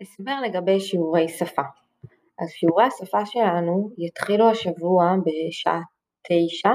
הסבר 0.00 0.40
לגבי 0.44 0.80
שיעורי 0.80 1.28
שפה. 1.28 1.62
אז 2.40 2.48
שיעורי 2.48 2.84
השפה 2.84 3.26
שלנו 3.26 3.90
יתחילו 3.98 4.50
השבוע 4.50 5.14
בשעה 5.26 5.80
תשע 6.26 6.74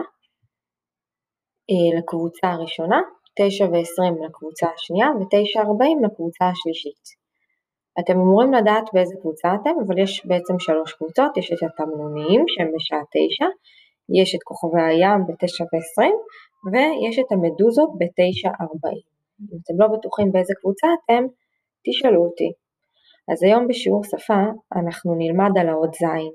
אה, 1.69 1.97
לקבוצה 1.97 2.47
הראשונה, 2.47 3.01
תשע 3.37 3.65
ועשרים 3.71 4.23
לקבוצה 4.23 4.67
השנייה 4.75 5.07
ותשע 5.15 5.61
ארבעים 5.61 6.03
לקבוצה 6.03 6.45
השלישית. 6.49 7.03
אתם 7.99 8.13
אמורים 8.13 8.53
לדעת 8.53 8.87
באיזה 8.93 9.15
קבוצה 9.21 9.47
אתם, 9.55 9.75
אבל 9.87 9.99
יש 9.99 10.25
בעצם 10.25 10.59
שלוש 10.59 10.93
קבוצות, 10.93 11.37
יש 11.37 11.53
את 11.53 11.63
התמנונים 11.63 12.43
שהם 12.47 12.69
בשעה 12.75 13.03
תשע, 13.13 13.47
יש 14.19 14.35
את 14.35 14.43
כוכבי 14.43 14.81
הים 14.81 15.19
בתשע 15.27 15.63
ועשרים 15.69 16.15
ויש 16.71 17.19
את 17.19 17.31
המדוזות 17.31 17.89
בתשע 17.99 18.49
ארבעים. 18.61 19.05
אם 19.41 19.57
אתם 19.63 19.75
לא 19.81 19.87
בטוחים 19.93 20.31
באיזה 20.31 20.53
קבוצה 20.61 20.87
אתם, 20.97 21.23
תשאלו 21.85 22.21
אותי. 22.25 22.64
אז 23.31 23.43
היום 23.43 23.67
בשיעור 23.67 24.03
שפה 24.03 24.41
אנחנו 24.79 25.15
נלמד 25.15 25.51
על 25.59 25.69
האות 25.69 25.93
זין. 25.93 26.33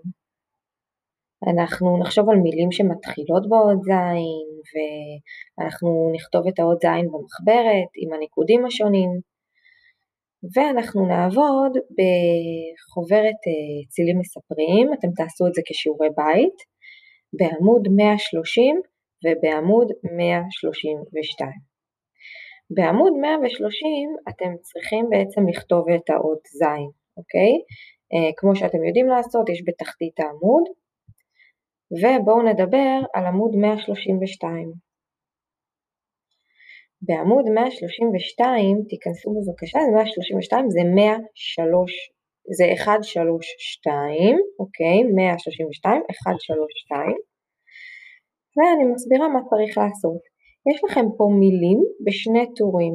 אנחנו 1.48 1.98
נחשוב 2.01 2.31
על 2.31 2.37
מילים 2.37 2.73
שמתחילות 2.73 3.48
באות 3.48 3.83
זין, 3.83 4.48
ואנחנו 4.73 6.11
נכתוב 6.15 6.43
את 6.48 6.59
האות 6.59 6.81
זין 6.81 7.07
במחברת 7.12 7.91
עם 8.03 8.12
הניקודים 8.12 8.67
השונים, 8.67 9.11
ואנחנו 10.55 11.07
נעבוד 11.07 11.73
בחוברת 11.97 13.41
אה, 13.51 13.89
צילים 13.89 14.19
מספרים, 14.19 14.93
אתם 14.95 15.09
תעשו 15.17 15.47
את 15.47 15.55
זה 15.55 15.62
כשיעורי 15.67 16.09
בית, 16.17 16.59
בעמוד 17.39 17.83
130 17.97 18.81
ובעמוד 19.25 19.89
132. 20.17 21.70
בעמוד 22.70 23.12
130 23.20 24.16
אתם 24.29 24.52
צריכים 24.62 25.06
בעצם 25.11 25.48
לכתוב 25.48 25.84
את 25.88 26.11
האות 26.11 26.42
ז', 26.47 26.65
אוקיי? 27.16 27.52
אה, 28.12 28.31
כמו 28.36 28.56
שאתם 28.56 28.84
יודעים 28.84 29.06
לעשות, 29.06 29.48
יש 29.48 29.62
בתחתית 29.67 30.20
העמוד, 30.20 30.64
ובואו 32.00 32.42
נדבר 32.42 32.98
על 33.14 33.27
עמוד 33.27 33.56
132. 33.56 34.72
בעמוד 37.03 37.45
132, 37.55 38.83
תיכנסו 38.89 39.30
בבקשה, 39.36 39.78
132 39.95 40.70
זה 40.70 40.80
103, 40.95 41.92
זה 42.56 42.64
132, 42.64 44.39
אוקיי? 44.61 44.98
132, 45.17 46.02
132, 46.08 47.17
ואני 48.56 48.84
מסבירה 48.92 49.28
מה 49.28 49.41
צריך 49.50 49.78
לעשות. 49.78 50.39
יש 50.69 50.84
לכם 50.84 51.06
פה 51.16 51.25
מילים 51.41 51.78
בשני 52.05 52.55
טורים, 52.56 52.94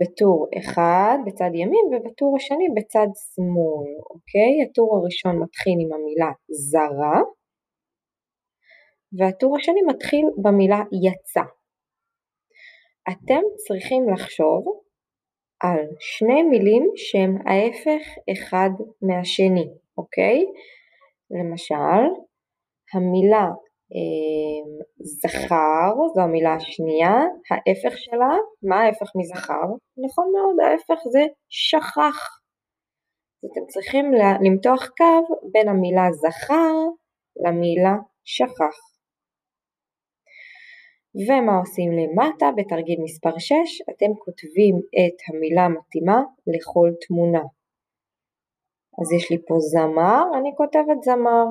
בטור 0.00 0.46
אחד 0.58 1.18
בצד 1.26 1.50
ימין 1.54 1.84
ובטור 1.92 2.36
השני 2.36 2.68
בצד 2.76 3.06
שמאל, 3.34 3.90
אוקיי? 4.10 4.52
הטור 4.64 4.96
הראשון 4.96 5.42
מתחיל 5.42 5.76
עם 5.82 5.92
המילה 5.92 6.32
זרה 6.48 7.20
והטור 9.18 9.56
השני 9.56 9.82
מתחיל 9.82 10.26
במילה 10.42 10.80
יצא. 11.06 11.46
אתם 13.10 13.42
צריכים 13.56 14.02
לחשוב 14.14 14.64
על 15.60 15.86
שני 16.00 16.42
מילים 16.42 16.92
שהם 16.96 17.34
ההפך 17.46 18.02
אחד 18.32 18.70
מהשני, 19.02 19.68
אוקיי? 19.98 20.44
למשל, 21.30 22.02
המילה 22.94 23.46
זכר 24.98 25.94
זו 26.14 26.20
המילה 26.20 26.54
השנייה, 26.54 27.14
ההפך 27.50 27.98
שלה, 27.98 28.36
מה 28.62 28.80
ההפך 28.80 29.10
מזכר? 29.16 29.66
נכון 30.06 30.32
מאוד, 30.32 30.56
ההפך 30.60 31.00
זה 31.12 31.20
שכח. 31.48 32.18
אתם 33.44 33.66
צריכים 33.68 34.12
למתוח 34.44 34.88
קו 34.98 35.36
בין 35.52 35.68
המילה 35.68 36.12
זכר 36.12 36.74
למילה 37.46 37.96
שכח. 38.24 38.76
ומה 41.26 41.58
עושים 41.58 41.90
למטה 41.92 42.46
בתרגיל 42.56 43.00
מספר 43.04 43.38
6? 43.38 43.52
אתם 43.90 44.14
כותבים 44.18 44.74
את 44.76 45.18
המילה 45.28 45.62
המתאימה 45.62 46.18
לכל 46.46 46.90
תמונה. 47.06 47.42
אז 49.00 49.12
יש 49.12 49.30
לי 49.30 49.38
פה 49.46 49.54
זמר, 49.58 50.22
אני 50.38 50.50
כותבת 50.56 51.02
זמר, 51.02 51.46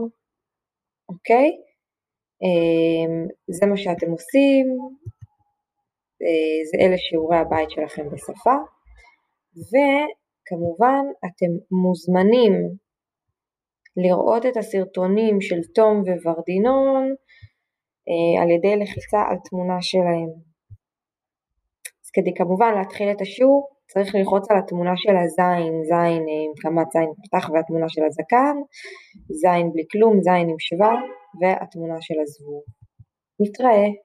אוקיי? 1.09 1.50
אמ, 2.44 3.28
זה 3.47 3.66
מה 3.66 3.78
שאתם 3.78 4.12
עושים, 4.12 4.66
אה, 6.22 6.59
זה 6.72 6.85
אלה 6.85 6.97
שיעורי 6.97 7.38
הבית 7.38 7.69
שלכם 7.72 8.09
בשפה, 8.09 8.56
וכמובן 9.56 11.03
אתם 11.25 11.51
מוזמנים 11.72 12.53
לראות 13.97 14.46
את 14.46 14.57
הסרטונים 14.57 15.41
של 15.41 15.62
תום 15.75 16.03
וורדינון 16.23 17.16
אה, 18.09 18.44
על 18.44 18.50
ידי 18.52 18.75
לחיצה 18.75 19.22
על 19.29 19.38
תמונה 19.50 19.81
שלהם. 19.81 20.29
אז 22.03 22.09
כדי 22.13 22.34
כמובן 22.35 22.73
להתחיל 22.78 23.12
את 23.12 23.22
השיעור 23.22 23.75
צריך 23.88 24.16
ללחוץ 24.16 24.52
על 24.52 24.57
התמונה 24.57 24.94
של 24.96 25.16
הזין, 25.17 25.73
זין 25.84 26.23
עם 26.34 26.52
קמת 26.62 26.91
זין 26.91 27.09
פתח 27.23 27.50
והתמונה 27.50 27.90
של 27.90 28.02
הזקן, 28.07 28.56
זין 29.41 29.72
בלי 29.72 29.84
כלום, 29.91 30.22
זין 30.22 30.50
עם 30.50 30.59
שבב 30.59 31.00
והתמונה 31.41 31.96
של 32.01 32.16
הזבוב. 32.23 32.63
נתראה. 33.40 34.05